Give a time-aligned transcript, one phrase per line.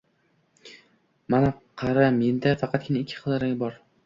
[1.33, 1.51] Mana,
[1.83, 3.79] qara, menda faqatgina ikki xil rang bor